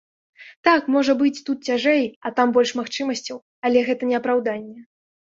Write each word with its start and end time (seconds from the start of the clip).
Так, 0.67 0.85
можа 0.93 1.13
быць, 1.19 1.43
тут 1.49 1.67
цяжэй, 1.71 2.05
а 2.29 2.31
там 2.39 2.53
больш 2.55 2.71
магчымасцяў, 2.79 3.37
але 3.69 3.83
гэта 3.91 4.09
не 4.13 4.17
апраўданне! 4.21 4.79